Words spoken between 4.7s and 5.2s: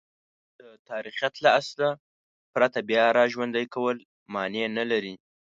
نه لري.